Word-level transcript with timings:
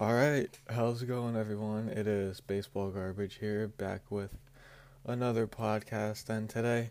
Alright, 0.00 0.58
how's 0.68 1.02
it 1.02 1.06
going, 1.06 1.36
everyone? 1.36 1.88
It 1.88 2.08
is 2.08 2.40
Baseball 2.40 2.90
Garbage 2.90 3.36
here, 3.36 3.68
back 3.68 4.10
with 4.10 4.36
another 5.06 5.46
podcast, 5.46 6.28
and 6.28 6.50
today 6.50 6.90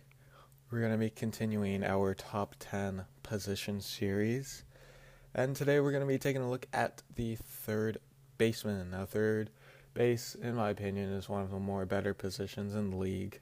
we're 0.71 0.79
going 0.79 0.93
to 0.93 0.97
be 0.97 1.09
continuing 1.09 1.83
our 1.83 2.13
top 2.13 2.55
10 2.59 3.03
position 3.21 3.81
series. 3.81 4.63
And 5.35 5.53
today 5.53 5.81
we're 5.81 5.91
going 5.91 5.99
to 5.99 6.07
be 6.07 6.17
taking 6.17 6.43
a 6.43 6.49
look 6.49 6.65
at 6.71 7.03
the 7.17 7.35
third 7.35 7.97
baseman. 8.37 8.91
Now, 8.91 9.05
third 9.05 9.49
base, 9.93 10.35
in 10.35 10.55
my 10.55 10.69
opinion, 10.69 11.11
is 11.11 11.27
one 11.27 11.41
of 11.41 11.51
the 11.51 11.59
more 11.59 11.85
better 11.85 12.13
positions 12.13 12.73
in 12.73 12.91
the 12.91 12.95
league. 12.95 13.41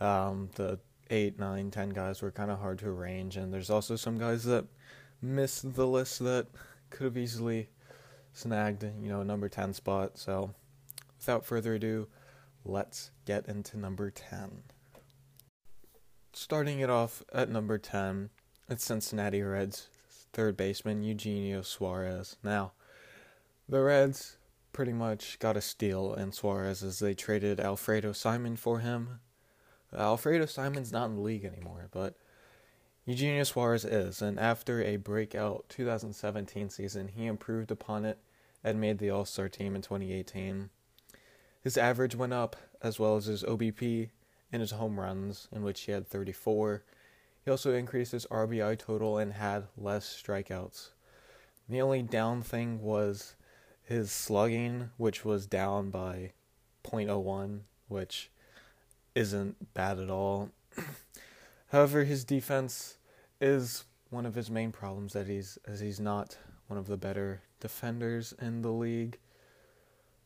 Um, 0.00 0.50
the 0.56 0.78
8, 1.08 1.38
9, 1.38 1.70
10 1.70 1.88
guys 1.88 2.20
were 2.20 2.30
kind 2.30 2.50
of 2.50 2.58
hard 2.58 2.80
to 2.80 2.88
arrange, 2.88 3.38
and 3.38 3.54
there's 3.54 3.70
also 3.70 3.96
some 3.96 4.18
guys 4.18 4.44
that 4.44 4.66
missed 5.22 5.76
the 5.76 5.86
list 5.86 6.18
that 6.18 6.48
could 6.90 7.04
have 7.04 7.16
easily 7.16 7.70
snagged, 8.36 8.82
you 8.82 9.08
know, 9.08 9.22
number 9.22 9.48
10 9.48 9.74
spot. 9.74 10.18
So, 10.18 10.52
without 11.18 11.44
further 11.44 11.74
ado, 11.74 12.08
let's 12.64 13.10
get 13.24 13.46
into 13.48 13.78
number 13.78 14.10
10. 14.10 14.62
Starting 16.32 16.80
it 16.80 16.90
off 16.90 17.22
at 17.32 17.50
number 17.50 17.78
10, 17.78 18.30
it's 18.68 18.84
Cincinnati 18.84 19.42
Reds 19.42 19.88
third 20.36 20.54
baseman 20.54 21.02
Eugenio 21.02 21.62
Suarez. 21.62 22.36
Now, 22.42 22.72
the 23.66 23.80
Reds 23.80 24.36
pretty 24.70 24.92
much 24.92 25.38
got 25.38 25.56
a 25.56 25.62
steal 25.62 26.12
in 26.12 26.30
Suarez 26.30 26.82
as 26.82 26.98
they 26.98 27.14
traded 27.14 27.58
Alfredo 27.58 28.12
Simon 28.12 28.54
for 28.56 28.80
him. 28.80 29.20
Uh, 29.90 30.02
Alfredo 30.02 30.44
Simon's 30.44 30.92
not 30.92 31.06
in 31.06 31.14
the 31.14 31.22
league 31.22 31.46
anymore, 31.46 31.88
but 31.90 32.18
Eugenio 33.06 33.44
Suarez 33.44 33.86
is, 33.86 34.20
and 34.20 34.38
after 34.38 34.82
a 34.82 34.96
breakout 34.96 35.64
2017 35.70 36.68
season, 36.68 37.08
he 37.08 37.24
improved 37.24 37.70
upon 37.70 38.04
it 38.04 38.18
and 38.66 38.80
made 38.80 38.98
the 38.98 39.10
All 39.10 39.24
Star 39.24 39.48
team 39.48 39.76
in 39.76 39.80
2018. 39.80 40.70
His 41.62 41.78
average 41.78 42.16
went 42.16 42.32
up, 42.32 42.56
as 42.82 42.98
well 42.98 43.16
as 43.16 43.26
his 43.26 43.44
OBP 43.44 44.10
and 44.50 44.60
his 44.60 44.72
home 44.72 44.98
runs, 44.98 45.46
in 45.52 45.62
which 45.62 45.82
he 45.82 45.92
had 45.92 46.08
34. 46.08 46.82
He 47.44 47.50
also 47.50 47.72
increased 47.74 48.10
his 48.10 48.26
RBI 48.26 48.76
total 48.76 49.18
and 49.18 49.34
had 49.34 49.68
less 49.78 50.20
strikeouts. 50.20 50.90
The 51.68 51.80
only 51.80 52.02
down 52.02 52.42
thing 52.42 52.82
was 52.82 53.36
his 53.84 54.10
slugging, 54.10 54.90
which 54.96 55.24
was 55.24 55.46
down 55.46 55.90
by 55.90 56.32
0.01, 56.82 57.60
which 57.86 58.30
isn't 59.14 59.74
bad 59.74 60.00
at 60.00 60.10
all. 60.10 60.50
However, 61.68 62.02
his 62.02 62.24
defense 62.24 62.98
is 63.40 63.84
one 64.10 64.26
of 64.26 64.34
his 64.34 64.50
main 64.50 64.72
problems 64.72 65.12
that 65.12 65.28
he's 65.28 65.56
as 65.66 65.78
he's 65.78 66.00
not 66.00 66.36
one 66.66 66.78
of 66.78 66.88
the 66.88 66.96
better 66.96 67.42
defenders 67.60 68.34
in 68.40 68.62
the 68.62 68.70
league. 68.70 69.18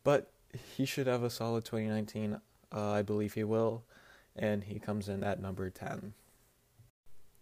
But 0.04 0.30
he 0.76 0.84
should 0.84 1.06
have 1.06 1.22
a 1.22 1.30
solid 1.30 1.64
2019. 1.64 2.40
Uh, 2.72 2.90
I 2.90 3.02
believe 3.02 3.34
he 3.34 3.44
will, 3.44 3.84
and 4.36 4.64
he 4.64 4.78
comes 4.78 5.08
in 5.08 5.24
at 5.24 5.40
number 5.40 5.70
10. 5.70 6.14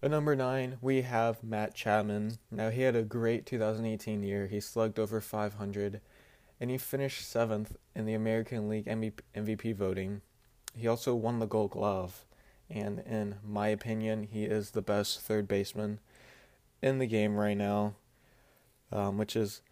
At 0.01 0.11
number 0.13 0.37
nine, 0.37 0.79
we 0.81 1.03
have 1.03 1.43
Matt 1.43 1.75
Chapman. 1.75 2.39
Now, 2.51 2.71
he 2.71 2.83
had 2.83 2.95
a 2.95 3.03
great 3.03 3.47
2018 3.47 4.23
year. 4.23 4.47
He 4.47 4.61
slugged 4.61 4.99
over 4.99 5.21
500, 5.21 6.01
and 6.61 6.71
he 6.71 6.79
finished 6.79 7.29
seventh 7.29 7.77
in 7.97 8.07
the 8.07 8.15
American 8.15 8.69
League 8.69 8.87
MVP 8.87 9.75
voting. 9.75 10.23
He 10.75 10.87
also 10.87 11.15
won 11.17 11.41
the 11.41 11.47
Gold 11.47 11.73
Glove, 11.73 12.25
and 12.71 13.01
in 13.01 13.37
my 13.45 13.69
opinion, 13.69 14.23
he 14.23 14.45
is 14.45 14.71
the 14.71 14.83
best 14.83 15.21
third 15.21 15.49
baseman 15.49 15.99
in 16.81 16.99
the 16.99 17.07
game 17.07 17.37
right 17.37 17.57
now, 17.57 17.95
um, 18.93 19.19
which 19.19 19.35
is 19.35 19.63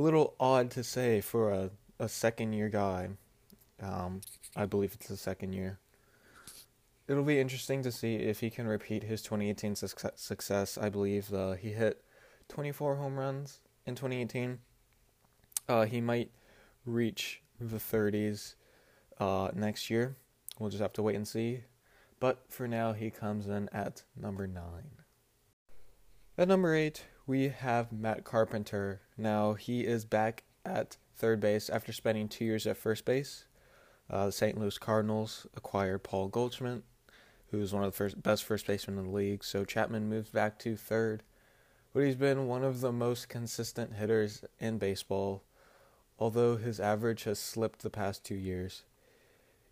a 0.00 0.02
little 0.02 0.34
odd 0.40 0.70
to 0.72 0.82
say 0.82 1.20
for 1.20 1.50
a, 1.50 1.70
a 1.98 2.08
second 2.08 2.52
year 2.52 2.68
guy. 2.68 3.10
Um, 3.82 4.20
I 4.56 4.66
believe 4.66 4.92
it's 4.94 5.08
the 5.08 5.16
second 5.16 5.52
year 5.52 5.78
it'll 7.10 7.24
be 7.24 7.40
interesting 7.40 7.82
to 7.82 7.90
see 7.90 8.14
if 8.14 8.38
he 8.38 8.48
can 8.50 8.68
repeat 8.68 9.02
his 9.02 9.20
2018 9.20 9.74
success. 9.74 10.78
I 10.80 10.88
believe 10.88 11.34
uh, 11.34 11.52
he 11.54 11.72
hit 11.72 12.04
24 12.48 12.94
home 12.94 13.18
runs 13.18 13.58
in 13.84 13.96
2018. 13.96 14.60
Uh, 15.68 15.86
he 15.86 16.00
might 16.00 16.30
reach 16.86 17.42
the 17.60 17.78
30s 17.78 18.54
uh, 19.18 19.50
next 19.52 19.90
year. 19.90 20.16
We'll 20.60 20.70
just 20.70 20.80
have 20.80 20.92
to 20.94 21.02
wait 21.02 21.16
and 21.16 21.26
see. 21.26 21.64
But 22.20 22.44
for 22.48 22.68
now, 22.68 22.92
he 22.92 23.10
comes 23.10 23.48
in 23.48 23.68
at 23.72 24.04
number 24.16 24.46
9. 24.46 24.62
At 26.38 26.46
number 26.46 26.76
8, 26.76 27.02
we 27.26 27.48
have 27.48 27.92
Matt 27.92 28.24
Carpenter. 28.24 29.00
Now, 29.16 29.54
he 29.54 29.86
is 29.86 30.04
back 30.04 30.44
at 30.64 30.96
third 31.16 31.40
base 31.40 31.68
after 31.68 31.92
spending 31.92 32.28
two 32.28 32.44
years 32.44 32.66
at 32.66 32.76
first 32.76 33.04
base. 33.04 33.44
Uh, 34.08 34.26
the 34.26 34.32
St. 34.32 34.58
Louis 34.58 34.78
Cardinals 34.78 35.46
acquired 35.54 36.02
Paul 36.02 36.28
Goldschmidt 36.28 36.82
who's 37.50 37.72
one 37.72 37.82
of 37.82 37.90
the 37.90 37.96
first 37.96 38.22
best 38.22 38.44
first 38.44 38.66
basemen 38.66 38.98
in 38.98 39.04
the 39.06 39.10
league. 39.10 39.44
So 39.44 39.64
Chapman 39.64 40.08
moves 40.08 40.30
back 40.30 40.58
to 40.60 40.76
third, 40.76 41.22
but 41.92 42.04
he's 42.04 42.16
been 42.16 42.46
one 42.46 42.64
of 42.64 42.80
the 42.80 42.92
most 42.92 43.28
consistent 43.28 43.94
hitters 43.94 44.44
in 44.58 44.78
baseball, 44.78 45.42
although 46.18 46.56
his 46.56 46.80
average 46.80 47.24
has 47.24 47.38
slipped 47.38 47.82
the 47.82 47.90
past 47.90 48.24
two 48.24 48.36
years. 48.36 48.84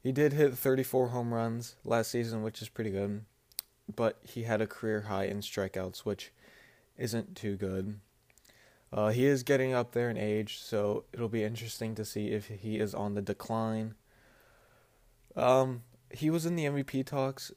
He 0.02 0.12
did 0.12 0.32
hit 0.32 0.54
34 0.54 1.08
home 1.08 1.34
runs 1.34 1.76
last 1.84 2.10
season, 2.10 2.42
which 2.42 2.62
is 2.62 2.68
pretty 2.68 2.90
good, 2.90 3.24
but 3.94 4.18
he 4.22 4.44
had 4.44 4.60
a 4.60 4.66
career 4.66 5.02
high 5.02 5.24
in 5.24 5.40
strikeouts, 5.40 6.00
which 6.00 6.32
isn't 6.98 7.36
too 7.36 7.56
good. 7.56 8.00
Uh, 8.92 9.08
he 9.08 9.26
is 9.26 9.42
getting 9.42 9.72
up 9.72 9.92
there 9.92 10.10
in 10.10 10.16
age, 10.16 10.58
so 10.58 11.04
it'll 11.12 11.28
be 11.28 11.44
interesting 11.44 11.94
to 11.94 12.04
see 12.04 12.28
if 12.28 12.46
he 12.48 12.78
is 12.78 12.94
on 12.94 13.14
the 13.14 13.22
decline. 13.22 13.94
Um, 15.36 15.82
he 16.10 16.30
was 16.30 16.46
in 16.46 16.56
the 16.56 16.64
MVP 16.64 17.04
talks 17.06 17.52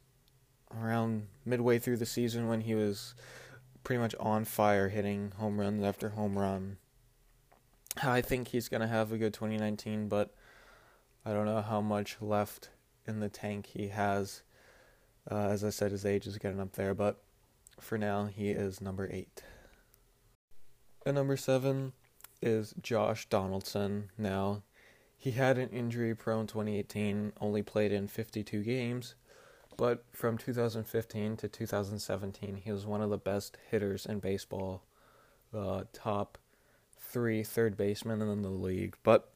around 0.80 1.28
midway 1.46 1.80
through 1.80 1.98
the 1.98 2.06
season 2.06 2.48
when 2.48 2.62
he 2.62 2.76
was 2.76 3.16
pretty 3.84 4.00
much 4.00 4.14
on 4.20 4.46
fire, 4.46 4.90
hitting 4.90 5.32
home 5.38 5.60
runs 5.60 5.84
after 5.84 6.10
home 6.10 6.38
run. 6.38 6.78
I 8.04 8.22
think 8.22 8.50
he's 8.50 8.70
going 8.70 8.82
to 8.82 8.88
have 8.88 9.12
a 9.12 9.18
good 9.18 9.34
2019, 9.34 10.08
but 10.08 10.34
I 11.26 11.34
don't 11.34 11.46
know 11.46 11.62
how 11.62 11.82
much 11.82 12.18
left 12.22 12.70
in 13.08 13.20
the 13.20 13.30
tank 13.30 13.68
he 13.68 13.88
has. 13.88 14.44
Uh, 15.30 15.48
as 15.48 15.64
I 15.64 15.70
said, 15.70 15.92
his 15.92 16.06
age 16.06 16.28
is 16.28 16.38
getting 16.38 16.60
up 16.60 16.74
there, 16.74 16.94
but 16.94 17.22
for 17.80 17.98
now, 17.98 18.26
he 18.26 18.50
is 18.50 18.82
number 18.82 19.10
eight. 19.12 19.44
And 21.06 21.16
number 21.16 21.38
seven 21.38 21.94
is 22.42 22.74
Josh 22.82 23.28
Donaldson. 23.28 24.10
Now, 24.18 24.64
he 25.18 25.32
had 25.32 25.58
an 25.58 25.70
injury 25.70 26.16
prone 26.16 26.48
2018, 26.48 27.34
only 27.40 27.62
played 27.62 27.92
in 27.92 28.08
52 28.08 28.64
games, 28.64 29.16
but 29.78 30.04
from 30.12 30.38
2015 30.38 31.38
to 31.38 31.48
2017, 31.48 32.56
he 32.56 32.72
was 32.72 32.86
one 32.86 33.02
of 33.02 33.10
the 33.10 33.18
best 33.18 33.58
hitters 33.70 34.06
in 34.06 34.20
baseball, 34.20 34.84
uh, 35.56 35.84
top 35.94 36.38
three 37.00 37.44
third 37.44 37.78
baseman 37.78 38.22
in 38.22 38.42
the 38.42 38.50
league. 38.50 38.96
But 39.04 39.32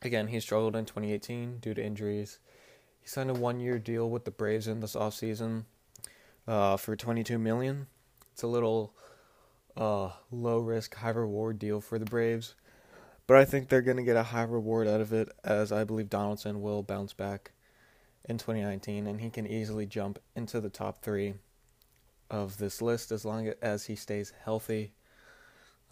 again, 0.00 0.28
he 0.28 0.40
struggled 0.40 0.76
in 0.76 0.84
2018 0.84 1.58
due 1.58 1.74
to 1.74 1.84
injuries. 1.84 2.38
He 3.00 3.08
signed 3.08 3.30
a 3.30 3.34
one-year 3.34 3.78
deal 3.78 4.08
with 4.10 4.24
the 4.24 4.30
Braves 4.30 4.68
in 4.68 4.80
this 4.80 4.96
offseason 4.96 5.64
uh, 6.46 6.76
for 6.76 6.96
22 6.96 7.38
million. 7.38 7.86
It's 8.32 8.42
a 8.42 8.46
little 8.46 8.94
uh, 9.76 10.10
low 10.30 10.58
risk, 10.58 10.94
high 10.96 11.10
reward 11.10 11.58
deal 11.58 11.80
for 11.80 11.98
the 11.98 12.04
Braves, 12.04 12.54
but 13.26 13.36
I 13.36 13.44
think 13.44 13.68
they're 13.68 13.82
going 13.82 13.96
to 13.96 14.02
get 14.02 14.16
a 14.16 14.22
high 14.22 14.42
reward 14.42 14.88
out 14.88 15.00
of 15.00 15.12
it, 15.12 15.28
as 15.44 15.72
I 15.72 15.84
believe 15.84 16.10
Donaldson 16.10 16.62
will 16.62 16.82
bounce 16.82 17.12
back 17.12 17.52
in 18.24 18.38
2019, 18.38 19.06
and 19.06 19.20
he 19.20 19.30
can 19.30 19.46
easily 19.46 19.86
jump 19.86 20.18
into 20.34 20.60
the 20.60 20.70
top 20.70 21.02
three 21.02 21.34
of 22.30 22.58
this 22.58 22.80
list 22.80 23.12
as 23.12 23.24
long 23.24 23.52
as 23.60 23.86
he 23.86 23.96
stays 23.96 24.32
healthy. 24.44 24.92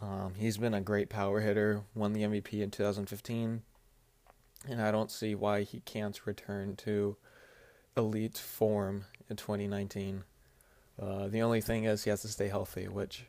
Um, 0.00 0.32
he's 0.37 0.56
been 0.56 0.75
a 0.75 0.81
great 0.81 1.11
power 1.11 1.41
hitter, 1.41 1.82
won 1.94 2.12
the 2.12 2.22
MVP 2.22 2.62
in 2.62 2.70
2015, 2.70 3.62
and 4.69 4.81
I 4.81 4.91
don't 4.91 5.11
see 5.11 5.35
why 5.35 5.62
he 5.62 5.81
can't 5.81 6.26
return 6.26 6.76
to 6.76 7.17
elite 7.96 8.38
form 8.38 9.05
in 9.29 9.37
2019. 9.37 10.25
Uh, 11.00 11.29
the 11.29 11.43
only 11.43 11.61
thing 11.61 11.85
is 11.85 12.05
he 12.05 12.11
has 12.11 12.23
to 12.23 12.29
stay 12.29 12.49
healthy, 12.49 12.87
which 12.87 13.25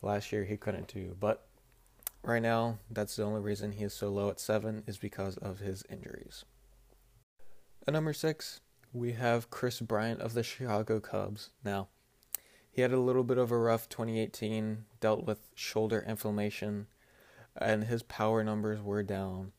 last 0.00 0.32
year 0.32 0.44
he 0.44 0.56
couldn't 0.56 0.88
do. 0.88 1.16
But 1.18 1.46
right 2.22 2.42
now, 2.42 2.78
that's 2.90 3.16
the 3.16 3.24
only 3.24 3.40
reason 3.40 3.72
he 3.72 3.84
is 3.84 3.92
so 3.92 4.08
low 4.08 4.30
at 4.30 4.40
seven 4.40 4.82
is 4.86 4.96
because 4.96 5.36
of 5.36 5.58
his 5.58 5.84
injuries. 5.90 6.44
At 7.86 7.92
number 7.92 8.14
six, 8.14 8.60
we 8.92 9.12
have 9.12 9.50
Kris 9.50 9.80
Bryant 9.80 10.20
of 10.20 10.32
the 10.32 10.42
Chicago 10.42 11.00
Cubs. 11.00 11.50
Now, 11.62 11.88
he 12.70 12.82
had 12.82 12.92
a 12.92 13.00
little 13.00 13.24
bit 13.24 13.38
of 13.38 13.50
a 13.50 13.58
rough 13.58 13.88
2018, 13.88 14.86
dealt 15.00 15.24
with 15.24 15.50
shoulder 15.54 16.04
inflammation, 16.08 16.86
and 17.56 17.84
his 17.84 18.02
power 18.02 18.42
numbers 18.42 18.80
were 18.82 19.02
down. 19.02 19.52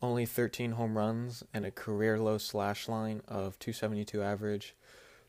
Only 0.00 0.26
13 0.26 0.72
home 0.72 0.96
runs 0.96 1.42
and 1.52 1.66
a 1.66 1.70
career 1.70 2.18
low 2.18 2.38
slash 2.38 2.88
line 2.88 3.22
of 3.26 3.58
272 3.58 4.22
average, 4.22 4.74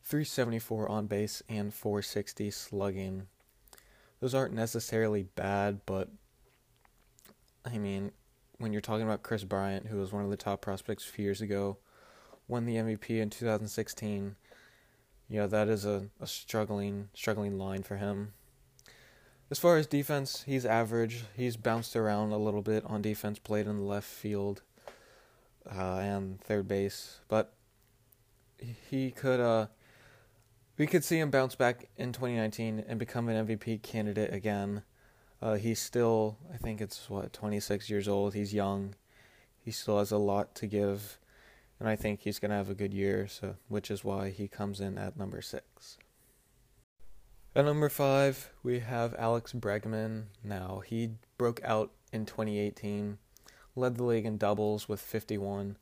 374 0.05 0.87
on 0.87 1.07
base, 1.07 1.41
and 1.49 1.73
460 1.73 2.51
slugging. 2.51 3.27
Those 4.19 4.35
aren't 4.35 4.53
necessarily 4.53 5.23
bad, 5.23 5.81
but 5.85 6.09
I 7.65 7.79
mean, 7.79 8.11
when 8.59 8.71
you're 8.71 8.81
talking 8.81 9.03
about 9.03 9.23
Kris 9.23 9.43
Bryant, 9.43 9.87
who 9.87 9.97
was 9.97 10.13
one 10.13 10.23
of 10.23 10.29
the 10.29 10.37
top 10.37 10.61
prospects 10.61 11.05
a 11.05 11.11
few 11.11 11.25
years 11.25 11.41
ago, 11.41 11.77
won 12.47 12.65
the 12.65 12.75
MVP 12.75 13.19
in 13.19 13.29
2016. 13.31 14.35
You 15.27 15.39
know, 15.39 15.47
that 15.47 15.67
is 15.67 15.85
a, 15.85 16.05
a 16.21 16.27
struggling 16.27 17.09
struggling 17.15 17.57
line 17.57 17.81
for 17.81 17.97
him. 17.97 18.33
As 19.49 19.57
far 19.57 19.77
as 19.77 19.87
defense, 19.87 20.43
he's 20.45 20.65
average. 20.65 21.23
He's 21.35 21.57
bounced 21.57 21.95
around 21.95 22.31
a 22.31 22.37
little 22.37 22.61
bit 22.61 22.83
on 22.85 23.01
defense, 23.01 23.39
played 23.39 23.65
in 23.67 23.77
the 23.77 23.83
left 23.83 24.07
field 24.07 24.61
uh, 25.69 25.97
and 25.97 26.39
third 26.41 26.67
base, 26.67 27.21
but 27.27 27.53
he 28.89 29.11
could 29.11 29.39
uh 29.39 29.67
we 30.77 30.87
could 30.87 31.03
see 31.03 31.19
him 31.19 31.31
bounce 31.31 31.55
back 31.55 31.87
in 31.97 32.11
2019 32.11 32.83
and 32.87 32.99
become 32.99 33.29
an 33.29 33.47
MVP 33.47 33.81
candidate 33.81 34.33
again. 34.33 34.83
Uh, 35.41 35.55
he's 35.55 35.79
still, 35.79 36.37
I 36.53 36.57
think 36.57 36.81
it's 36.81 37.09
what 37.09 37.33
26 37.33 37.89
years 37.89 38.07
old. 38.07 38.33
He's 38.33 38.53
young. 38.53 38.95
He 39.57 39.71
still 39.71 39.99
has 39.99 40.11
a 40.11 40.17
lot 40.17 40.53
to 40.55 40.67
give, 40.67 41.17
and 41.79 41.89
I 41.89 41.95
think 41.95 42.21
he's 42.21 42.39
gonna 42.39 42.55
have 42.55 42.69
a 42.69 42.75
good 42.75 42.93
year. 42.93 43.27
So, 43.27 43.55
which 43.67 43.89
is 43.89 44.03
why 44.03 44.29
he 44.29 44.47
comes 44.47 44.79
in 44.79 44.97
at 44.97 45.17
number 45.17 45.41
six. 45.41 45.97
At 47.55 47.65
number 47.65 47.87
five, 47.87 48.51
we 48.63 48.79
have 48.79 49.15
Alex 49.17 49.53
Bregman. 49.53 50.25
Now, 50.43 50.81
he 50.85 51.11
broke 51.37 51.63
out 51.63 51.91
in 52.11 52.25
2018, 52.25 53.17
led 53.77 53.95
the 53.95 54.03
league 54.03 54.25
in 54.25 54.37
doubles 54.37 54.89
with 54.89 54.99
51. 54.99 55.77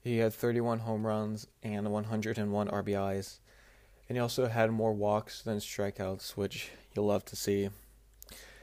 He 0.00 0.18
had 0.18 0.34
31 0.34 0.80
home 0.80 1.06
runs 1.06 1.46
and 1.62 1.92
101 1.92 2.68
RBIs, 2.68 3.38
and 4.12 4.18
he 4.18 4.20
also 4.20 4.46
had 4.46 4.70
more 4.70 4.92
walks 4.92 5.40
than 5.40 5.56
strikeouts, 5.56 6.32
which 6.32 6.68
you'll 6.94 7.06
love 7.06 7.24
to 7.24 7.34
see. 7.34 7.70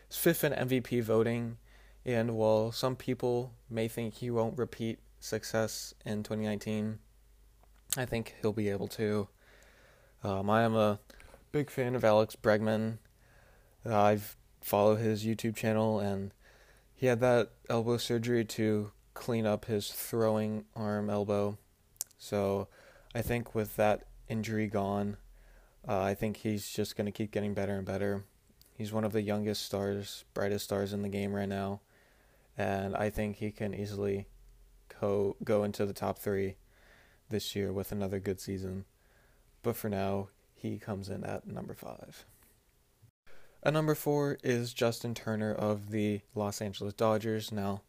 He's 0.07 0.15
fifth 0.15 0.43
in 0.43 0.53
MVP 0.53 1.01
voting, 1.01 1.57
and 2.05 2.35
while 2.35 2.71
some 2.71 2.95
people 2.95 3.53
may 3.67 3.87
think 3.87 4.13
he 4.13 4.29
won't 4.29 4.59
repeat 4.59 4.99
success 5.19 5.95
in 6.05 6.21
2019, 6.21 6.99
I 7.97 8.05
think 8.05 8.35
he'll 8.39 8.53
be 8.53 8.69
able 8.69 8.87
to. 8.89 9.27
Um, 10.23 10.51
I 10.51 10.61
am 10.61 10.75
a 10.75 10.99
big 11.51 11.71
fan 11.71 11.95
of 11.95 12.05
Alex 12.05 12.35
Bregman. 12.35 12.99
I've 13.83 14.37
followed 14.61 14.97
his 14.97 15.25
YouTube 15.25 15.55
channel, 15.55 15.99
and 15.99 16.31
he 16.93 17.07
had 17.07 17.21
that 17.21 17.53
elbow 17.71 17.97
surgery 17.97 18.45
to 18.45 18.91
clean 19.15 19.47
up 19.47 19.65
his 19.65 19.89
throwing 19.89 20.65
arm 20.75 21.09
elbow. 21.09 21.57
So 22.19 22.67
I 23.15 23.23
think 23.23 23.55
with 23.55 23.77
that 23.77 24.03
injury 24.27 24.67
gone, 24.67 25.17
uh, 25.87 26.01
I 26.01 26.13
think 26.13 26.37
he's 26.37 26.69
just 26.69 26.95
going 26.95 27.05
to 27.05 27.11
keep 27.11 27.31
getting 27.31 27.53
better 27.53 27.75
and 27.75 27.85
better. 27.85 28.23
He's 28.75 28.93
one 28.93 29.03
of 29.03 29.11
the 29.11 29.21
youngest 29.21 29.65
stars, 29.65 30.25
brightest 30.33 30.65
stars 30.65 30.93
in 30.93 31.01
the 31.01 31.09
game 31.09 31.33
right 31.33 31.49
now, 31.49 31.81
and 32.57 32.95
I 32.95 33.09
think 33.09 33.37
he 33.37 33.51
can 33.51 33.73
easily 33.73 34.27
go 34.99 35.35
go 35.43 35.63
into 35.63 35.85
the 35.85 35.93
top 35.93 36.19
three 36.19 36.55
this 37.29 37.55
year 37.55 37.71
with 37.71 37.91
another 37.91 38.19
good 38.19 38.39
season. 38.39 38.85
But 39.61 39.75
for 39.75 39.89
now, 39.89 40.29
he 40.55 40.77
comes 40.77 41.09
in 41.09 41.23
at 41.23 41.47
number 41.47 41.73
five. 41.73 42.25
At 43.61 43.73
number 43.73 43.95
four 43.95 44.37
is 44.43 44.73
Justin 44.73 45.13
Turner 45.13 45.53
of 45.53 45.91
the 45.91 46.21
Los 46.33 46.61
Angeles 46.61 46.93
Dodgers. 46.93 47.51
Now, 47.51 47.81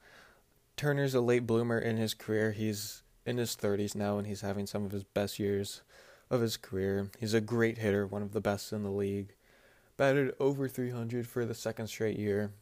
Turner's 0.77 1.15
a 1.15 1.21
late 1.21 1.47
bloomer 1.47 1.79
in 1.79 1.97
his 1.97 2.15
career. 2.15 2.51
He's 2.51 3.03
in 3.25 3.37
his 3.37 3.55
30s 3.55 3.95
now 3.95 4.19
and 4.19 4.27
he's 4.27 4.41
having 4.41 4.67
some 4.67 4.85
of 4.85 4.91
his 4.91 5.05
best 5.05 5.39
years 5.39 5.83
of 6.31 6.41
his 6.41 6.57
career. 6.57 7.11
He's 7.19 7.35
a 7.35 7.41
great 7.41 7.79
hitter, 7.79 8.07
one 8.07 8.23
of 8.23 8.33
the 8.33 8.41
best 8.41 8.73
in 8.73 8.83
the 8.83 8.91
league. 8.91 9.35
Batted 9.97 10.35
over 10.39 10.69
300 10.69 11.27
for 11.27 11.45
the 11.45 11.55
second 11.55 11.89
straight 11.89 12.19
year. 12.19 12.53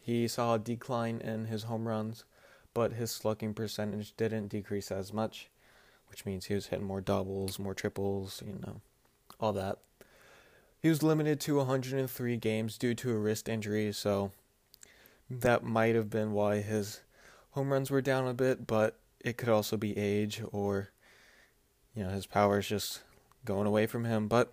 He 0.00 0.26
saw 0.28 0.54
a 0.54 0.58
decline 0.58 1.20
in 1.20 1.46
his 1.46 1.64
home 1.64 1.86
runs, 1.86 2.24
but 2.72 2.94
his 2.94 3.10
slugging 3.10 3.54
percentage 3.54 4.16
didn't 4.16 4.48
decrease 4.48 4.90
as 4.90 5.12
much, 5.12 5.50
which 6.08 6.24
means 6.24 6.46
he 6.46 6.54
was 6.54 6.66
hitting 6.66 6.86
more 6.86 7.00
doubles, 7.00 7.58
more 7.58 7.74
triples, 7.74 8.42
you 8.46 8.58
know 8.66 8.80
all 9.42 9.52
that. 9.52 9.78
He 10.80 10.88
was 10.88 11.02
limited 11.02 11.40
to 11.40 11.56
103 11.56 12.36
games 12.38 12.78
due 12.78 12.94
to 12.94 13.10
a 13.12 13.18
wrist 13.18 13.48
injury, 13.48 13.92
so 13.92 14.32
that 15.28 15.64
might 15.64 15.94
have 15.94 16.10
been 16.10 16.32
why 16.32 16.60
his 16.60 17.00
home 17.50 17.72
runs 17.72 17.90
were 17.90 18.00
down 18.00 18.26
a 18.26 18.34
bit, 18.34 18.66
but 18.66 18.98
it 19.20 19.36
could 19.36 19.48
also 19.48 19.76
be 19.76 19.96
age 19.98 20.42
or 20.52 20.90
you 21.94 22.04
know 22.04 22.10
his 22.10 22.26
power 22.26 22.58
is 22.58 22.68
just 22.68 23.02
going 23.44 23.66
away 23.66 23.86
from 23.86 24.04
him. 24.04 24.28
But 24.28 24.52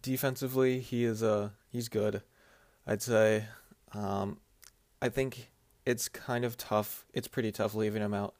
defensively, 0.00 0.80
he 0.80 1.04
is 1.04 1.22
uh 1.22 1.50
he's 1.70 1.88
good. 1.88 2.22
I'd 2.86 3.02
say. 3.02 3.46
Um, 3.92 4.38
I 5.00 5.08
think 5.08 5.50
it's 5.86 6.08
kind 6.08 6.44
of 6.44 6.56
tough. 6.56 7.04
It's 7.12 7.28
pretty 7.28 7.52
tough 7.52 7.74
leaving 7.74 8.02
him 8.02 8.14
out 8.14 8.34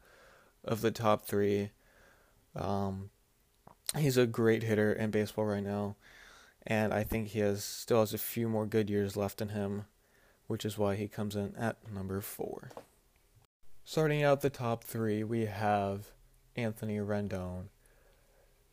of 0.63 0.81
the 0.81 0.91
top 0.91 1.25
three. 1.25 1.71
Um, 2.55 3.09
he's 3.97 4.17
a 4.17 4.25
great 4.25 4.63
hitter 4.63 4.91
in 4.91 5.11
baseball 5.11 5.45
right 5.45 5.63
now, 5.63 5.95
and 6.65 6.93
I 6.93 7.03
think 7.03 7.29
he 7.29 7.39
has 7.39 7.63
still 7.63 7.99
has 7.99 8.13
a 8.13 8.17
few 8.17 8.49
more 8.49 8.65
good 8.65 8.89
years 8.89 9.15
left 9.15 9.41
in 9.41 9.49
him, 9.49 9.85
which 10.47 10.65
is 10.65 10.77
why 10.77 10.95
he 10.95 11.07
comes 11.07 11.35
in 11.35 11.55
at 11.55 11.77
number 11.93 12.19
four. 12.21 12.71
Starting 13.83 14.23
out 14.23 14.41
the 14.41 14.49
top 14.49 14.83
three, 14.83 15.23
we 15.23 15.45
have 15.45 16.07
Anthony 16.55 16.97
Rendon. 16.97 17.65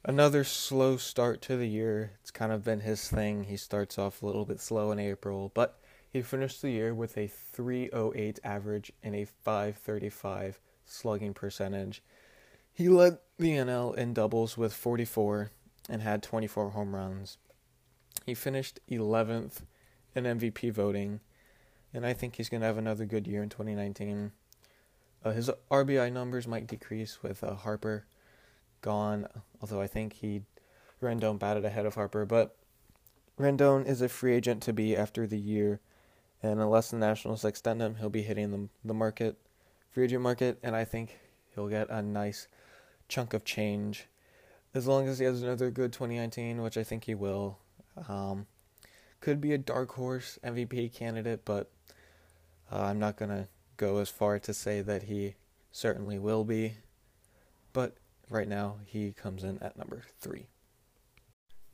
Another 0.05 0.43
slow 0.43 0.97
start 0.97 1.41
to 1.43 1.57
the 1.57 1.69
year. 1.69 2.15
It's 2.21 2.33
kind 2.33 2.51
of 2.51 2.65
been 2.65 2.81
his 2.81 3.09
thing. 3.09 3.45
He 3.45 3.57
starts 3.57 3.99
off 3.99 4.21
a 4.21 4.27
little 4.27 4.45
bit 4.45 4.61
slow 4.61 4.91
in 4.91 4.99
April, 4.99 5.53
but 5.55 5.79
he 6.11 6.23
finished 6.23 6.61
the 6.61 6.71
year 6.71 6.93
with 6.93 7.17
a 7.17 7.29
308 7.29 8.41
average 8.43 8.91
and 9.01 9.15
a 9.15 9.25
535 9.25 10.59
slugging 10.85 11.35
percentage. 11.35 12.03
He 12.73 12.89
led 12.89 13.19
the 13.39 13.53
NL 13.53 13.95
in 13.97 14.13
doubles 14.13 14.59
with 14.59 14.75
44 14.75 15.53
and 15.89 16.03
had 16.03 16.21
24 16.21 16.71
home 16.71 16.97
runs. 16.97 17.39
He 18.27 18.35
finished 18.35 18.81
11th 18.91 19.63
in 20.17 20.25
MVP 20.25 20.73
voting, 20.73 21.21
and 21.95 22.05
I 22.05 22.13
think 22.13 22.35
he's 22.35 22.49
going 22.49 22.63
to 22.63 22.67
have 22.67 22.79
another 22.79 23.07
good 23.07 23.29
year 23.29 23.43
in 23.43 23.51
2019. 23.51 24.33
Uh, 25.25 25.31
his 25.31 25.49
RBI 25.71 26.13
numbers 26.13 26.49
might 26.49 26.67
decrease 26.67 27.23
with 27.23 27.45
uh, 27.45 27.55
Harper 27.55 28.07
gone, 28.83 29.27
although 29.61 29.81
I 29.81 29.87
think 29.87 30.15
he 30.15 30.43
Rendon 31.01 31.39
batted 31.39 31.65
ahead 31.65 31.87
of 31.87 31.95
Harper. 31.95 32.27
But 32.27 32.55
Rendon 33.39 33.87
is 33.87 34.03
a 34.03 34.09
free 34.09 34.35
agent 34.35 34.63
to 34.65 34.73
be 34.73 34.97
after 34.97 35.27
the 35.27 35.39
year, 35.39 35.81
and 36.43 36.61
unless 36.61 36.91
the 36.91 36.99
Nationals 36.99 37.45
extend 37.45 37.81
him, 37.81 37.97
he'll 37.97 38.11
be 38.11 38.23
hitting 38.23 38.51
the 38.51 38.69
the 38.85 38.95
market, 38.95 39.39
free 39.91 40.05
agent 40.05 40.23
market, 40.23 40.59
and 40.63 40.77
I 40.77 40.85
think 40.85 41.19
he'll 41.55 41.69
get 41.69 41.89
a 41.89 42.03
nice 42.03 42.49
chunk 43.09 43.33
of 43.33 43.45
change. 43.45 44.09
As 44.75 44.87
long 44.87 45.09
as 45.09 45.19
he 45.19 45.25
has 45.25 45.43
another 45.43 45.71
good 45.71 45.93
2019, 45.93 46.63
which 46.63 46.77
I 46.77 46.83
think 46.83 47.05
he 47.05 47.15
will. 47.15 47.59
Um, 48.09 48.47
could 49.23 49.41
be 49.41 49.55
a 49.55 49.59
dark 49.59 49.93
horse 49.93 50.39
MVP 50.45 50.93
candidate, 50.93 51.45
but 51.45 51.71
uh, 52.71 52.81
I'm 52.81 52.99
not 52.99 53.17
to 53.19 53.49
go 53.77 53.99
as 53.99 54.09
far 54.09 54.39
to 54.39 54.53
say 54.53 54.83
that 54.83 55.05
he 55.05 55.37
certainly 55.71 56.19
will 56.19 56.45
be. 56.45 56.75
But 57.73 57.97
right 58.29 58.49
now, 58.49 58.77
he 58.85 59.13
comes 59.13 59.45
in 59.45 59.59
at 59.63 59.77
number 59.77 60.03
three. 60.21 60.47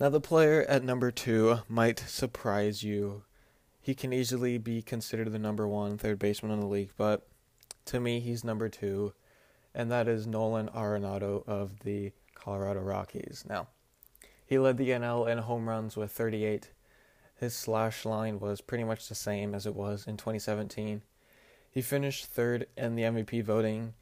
Now, 0.00 0.08
the 0.08 0.20
player 0.20 0.64
at 0.68 0.84
number 0.84 1.10
two 1.10 1.60
might 1.68 1.98
surprise 1.98 2.82
you. 2.82 3.24
He 3.80 3.94
can 3.94 4.12
easily 4.12 4.58
be 4.58 4.82
considered 4.82 5.32
the 5.32 5.38
number 5.38 5.66
one 5.66 5.98
third 5.98 6.18
baseman 6.18 6.52
in 6.52 6.60
the 6.60 6.66
league, 6.66 6.92
but 6.96 7.26
to 7.86 8.00
me, 8.00 8.20
he's 8.20 8.44
number 8.44 8.68
two 8.68 9.12
and 9.78 9.90
that 9.90 10.08
is 10.08 10.26
Nolan 10.26 10.68
Arenado 10.68 11.46
of 11.46 11.80
the 11.80 12.12
Colorado 12.34 12.80
Rockies. 12.80 13.44
Now, 13.48 13.68
he 14.44 14.58
led 14.58 14.76
the 14.76 14.90
NL 14.90 15.28
in 15.28 15.38
home 15.38 15.68
runs 15.68 15.96
with 15.96 16.10
38. 16.10 16.70
His 17.36 17.54
slash 17.54 18.04
line 18.04 18.40
was 18.40 18.60
pretty 18.60 18.84
much 18.84 19.08
the 19.08 19.14
same 19.14 19.54
as 19.54 19.66
it 19.66 19.76
was 19.76 20.06
in 20.06 20.16
2017. 20.16 21.02
He 21.70 21.80
finished 21.82 22.26
third 22.26 22.66
in 22.76 22.96
the 22.96 23.02
MVP 23.02 23.44
voting, 23.44 23.94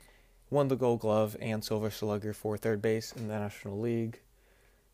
won 0.51 0.69
the 0.69 0.77
Gold 0.77 1.01
Glove 1.01 1.37
and 1.41 1.65
Silver 1.65 1.91
Slugger 1.91 2.33
for 2.33 2.57
third 2.57 2.81
base 2.81 3.13
in 3.13 3.29
the 3.29 3.39
National 3.39 3.79
League. 3.81 4.21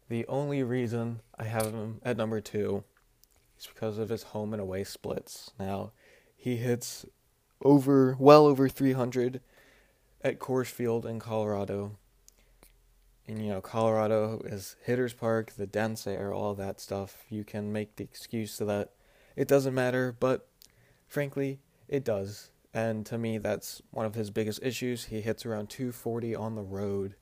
The 0.09 0.27
only 0.27 0.63
reason 0.63 1.21
I 1.39 1.45
have 1.45 1.73
him 1.73 2.01
at 2.05 2.17
number 2.17 2.41
two 2.41 2.85
is 3.59 3.67
because 3.67 3.99
of 3.99 4.09
his 4.09 4.25
home 4.25 4.53
and 4.53 4.63
away 4.63 4.85
splits. 4.85 5.53
Now, 5.59 5.93
he 6.37 6.57
hits 6.57 7.07
over 7.63 8.17
well 8.19 8.47
over 8.47 8.69
300 8.69 9.41
at 10.23 10.39
Coors 10.39 10.67
Field 10.67 11.07
in 11.07 11.19
Colorado. 11.19 11.97
And 13.27 13.41
you 13.43 13.51
know, 13.51 13.61
Colorado 13.61 14.43
is 14.45 14.77
Hitters 14.85 15.13
Park, 15.13 15.53
the 15.57 15.67
dense 15.67 16.07
air, 16.07 16.33
all 16.33 16.55
that 16.55 16.81
stuff. 16.81 17.25
You 17.29 17.45
can 17.45 17.73
make 17.73 17.97
the 17.97 18.05
excuse 18.05 18.59
that 18.59 18.91
it 19.37 19.49
doesn't 19.49 19.75
matter, 19.75 20.15
but 20.19 20.49
frankly, 21.07 21.61
it 21.89 22.05
does. 22.05 22.52
And 22.75 23.05
to 23.07 23.19
me, 23.19 23.39
that's 23.39 23.83
one 23.91 24.07
of 24.07 24.15
his 24.15 24.31
biggest 24.31 24.61
issues. 24.63 25.07
He 25.07 25.21
hits 25.21 25.45
around 25.45 25.69
240 25.69 26.35
on 26.35 26.55
the 26.55 26.63
road, 26.63 27.17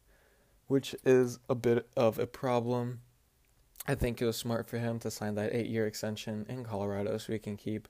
which 0.68 0.94
is 1.04 1.38
a 1.48 1.54
bit 1.54 1.88
of 1.96 2.18
a 2.18 2.26
problem. 2.26 3.00
I 3.86 3.94
think 3.94 4.20
it 4.20 4.26
was 4.26 4.36
smart 4.36 4.68
for 4.68 4.78
him 4.78 4.98
to 5.00 5.10
sign 5.10 5.34
that 5.34 5.54
eight 5.54 5.66
year 5.66 5.86
extension 5.86 6.46
in 6.48 6.64
Colorado 6.64 7.18
so 7.18 7.32
he 7.32 7.38
can 7.38 7.56
keep 7.56 7.88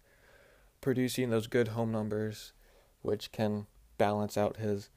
producing 0.81 1.29
those 1.29 1.47
good 1.47 1.69
home 1.69 1.93
numbers 1.93 2.53
which 3.03 3.33
can 3.33 3.67
balance 3.99 4.37
out 4.37 4.57
his 4.57 4.91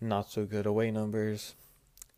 not 0.00 0.30
so 0.30 0.44
good 0.44 0.66
away 0.66 0.90
numbers. 0.90 1.54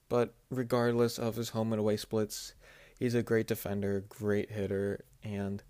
But 0.09 0.35
regardless 0.51 1.19
of 1.19 1.37
his 1.37 1.51
home 1.51 1.73
and 1.73 1.81
away 1.81 1.97
splits, 1.97 2.55
he's 2.99 3.15
a 3.15 3.23
great 3.23 3.47
defender, 3.47 4.05
great 4.09 4.51
hitter, 4.51 5.05
and 5.23 5.63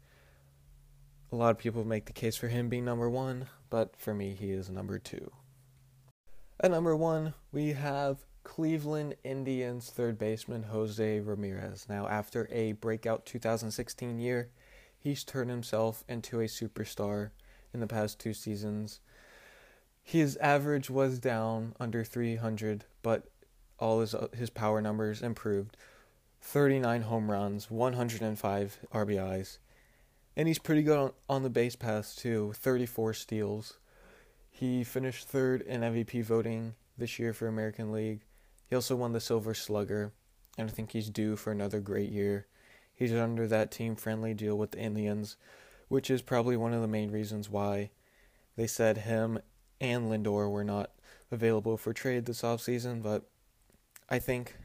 a 1.30 1.36
lot 1.36 1.50
of 1.50 1.58
people 1.58 1.84
make 1.84 2.06
the 2.06 2.12
case 2.12 2.36
for 2.36 2.48
him 2.48 2.68
being 2.68 2.84
number 2.84 3.08
one, 3.10 3.46
but 3.70 3.94
for 3.96 4.14
me, 4.14 4.34
he 4.34 4.50
is 4.50 4.70
number 4.70 4.98
two. 4.98 5.30
At 6.60 6.70
number 6.70 6.96
one, 6.96 7.34
we 7.52 7.72
have 7.72 8.18
Cleveland 8.44 9.14
Indians 9.24 9.90
third 9.90 10.18
baseman 10.18 10.64
Jose 10.64 11.20
Ramirez. 11.20 11.86
Now, 11.88 12.08
after 12.08 12.48
a 12.50 12.72
breakout 12.72 13.26
2016 13.26 14.18
year, 14.18 14.48
he's 14.98 15.22
turned 15.22 15.50
himself 15.50 16.02
into 16.08 16.40
a 16.40 16.44
superstar 16.44 17.30
in 17.74 17.80
the 17.80 17.86
past 17.86 18.18
two 18.18 18.32
seasons. 18.32 19.00
His 20.02 20.36
average 20.38 20.88
was 20.88 21.18
down 21.18 21.74
under 21.78 22.02
300, 22.02 22.86
but 23.02 23.28
all 23.78 24.00
his 24.00 24.14
his 24.34 24.50
power 24.50 24.80
numbers 24.80 25.22
improved. 25.22 25.76
39 26.40 27.02
home 27.02 27.30
runs, 27.30 27.70
105 27.70 28.78
RBIs, 28.92 29.58
and 30.38 30.46
he's 30.46 30.60
pretty 30.60 30.84
good 30.84 30.96
on, 30.96 31.10
on 31.28 31.42
the 31.42 31.50
base 31.50 31.74
paths 31.74 32.14
too. 32.14 32.52
34 32.54 33.12
steals. 33.12 33.78
He 34.48 34.84
finished 34.84 35.26
third 35.26 35.62
in 35.62 35.80
MVP 35.80 36.22
voting 36.22 36.74
this 36.96 37.18
year 37.18 37.32
for 37.32 37.48
American 37.48 37.90
League. 37.90 38.20
He 38.70 38.76
also 38.76 38.94
won 38.94 39.12
the 39.12 39.20
Silver 39.20 39.52
Slugger, 39.52 40.12
and 40.56 40.70
I 40.70 40.72
think 40.72 40.92
he's 40.92 41.10
due 41.10 41.34
for 41.34 41.50
another 41.50 41.80
great 41.80 42.10
year. 42.10 42.46
He's 42.94 43.12
under 43.12 43.48
that 43.48 43.72
team 43.72 43.96
friendly 43.96 44.32
deal 44.32 44.56
with 44.56 44.70
the 44.70 44.78
Indians, 44.78 45.36
which 45.88 46.08
is 46.08 46.22
probably 46.22 46.56
one 46.56 46.72
of 46.72 46.82
the 46.82 46.88
main 46.88 47.10
reasons 47.10 47.50
why 47.50 47.90
they 48.56 48.68
said 48.68 48.98
him 48.98 49.40
and 49.80 50.06
Lindor 50.06 50.50
were 50.50 50.64
not 50.64 50.92
available 51.32 51.76
for 51.76 51.92
trade 51.92 52.26
this 52.26 52.42
offseason. 52.42 53.02
But 53.02 53.24
I 54.08 54.20
think, 54.20 54.56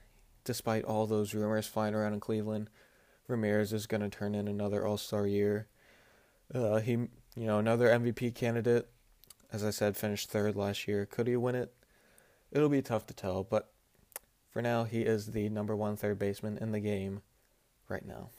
despite 0.43 0.83
all 0.83 1.07
those 1.07 1.33
rumors 1.33 1.65
flying 1.65 1.95
around 1.95 2.13
in 2.13 2.19
Cleveland, 2.19 2.69
Ramirez 3.27 3.73
is 3.73 3.87
going 3.87 4.01
to 4.01 4.09
turn 4.09 4.35
in 4.35 4.47
another 4.47 4.85
All 4.85 4.97
Star 4.97 5.25
year. 5.25 5.67
Uh, 6.53 6.79
he, 6.79 6.91
you 6.91 7.09
know, 7.35 7.59
another 7.59 7.87
MVP 7.87 8.35
candidate. 8.35 8.89
As 9.51 9.63
I 9.63 9.69
said, 9.69 9.95
finished 9.95 10.29
third 10.29 10.55
last 10.55 10.87
year. 10.87 11.05
Could 11.05 11.27
he 11.27 11.35
win 11.35 11.55
it? 11.55 11.73
It'll 12.51 12.69
be 12.69 12.81
tough 12.81 13.05
to 13.07 13.13
tell, 13.13 13.43
but 13.43 13.71
for 14.51 14.61
now, 14.61 14.83
he 14.83 15.01
is 15.01 15.27
the 15.27 15.49
number 15.49 15.75
one 15.75 15.95
third 15.95 16.19
baseman 16.19 16.57
in 16.59 16.71
the 16.71 16.79
game 16.79 17.21
right 17.89 18.05
now. 18.05 18.29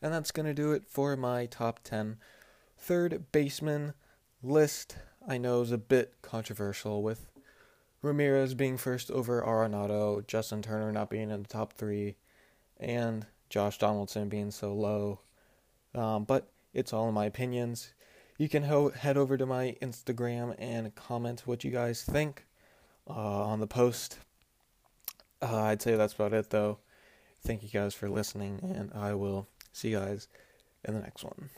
And 0.00 0.12
that's 0.12 0.30
going 0.30 0.46
to 0.46 0.54
do 0.54 0.72
it 0.72 0.86
for 0.86 1.16
my 1.16 1.46
top 1.46 1.80
10 1.82 2.18
third 2.78 3.32
baseman 3.32 3.94
list. 4.42 4.96
I 5.26 5.38
know 5.38 5.62
is 5.62 5.72
a 5.72 5.78
bit 5.78 6.14
controversial 6.22 7.02
with 7.02 7.26
Ramirez 8.02 8.54
being 8.54 8.76
first 8.76 9.10
over 9.10 9.42
Arenado, 9.42 10.24
Justin 10.26 10.62
Turner 10.62 10.92
not 10.92 11.10
being 11.10 11.30
in 11.30 11.42
the 11.42 11.48
top 11.48 11.72
three, 11.72 12.16
and 12.78 13.26
Josh 13.48 13.78
Donaldson 13.78 14.28
being 14.28 14.50
so 14.50 14.74
low. 14.74 15.20
Um, 15.94 16.24
but 16.24 16.48
it's 16.74 16.92
all 16.92 17.08
in 17.08 17.14
my 17.14 17.24
opinions. 17.24 17.94
You 18.38 18.48
can 18.48 18.64
ho- 18.64 18.90
head 18.90 19.16
over 19.16 19.36
to 19.36 19.46
my 19.46 19.76
Instagram 19.80 20.54
and 20.58 20.94
comment 20.94 21.42
what 21.46 21.64
you 21.64 21.70
guys 21.70 22.02
think 22.02 22.46
uh, 23.08 23.12
on 23.12 23.60
the 23.60 23.66
post. 23.66 24.18
Uh, 25.40 25.62
I'd 25.62 25.82
say 25.82 25.96
that's 25.96 26.14
about 26.14 26.32
it, 26.32 26.50
though. 26.50 26.78
Thank 27.42 27.62
you 27.62 27.68
guys 27.68 27.94
for 27.94 28.08
listening, 28.08 28.60
and 28.62 28.90
I 28.94 29.14
will 29.14 29.48
see 29.72 29.90
you 29.90 29.98
guys 29.98 30.28
in 30.84 30.94
the 30.94 31.00
next 31.00 31.24
one. 31.24 31.48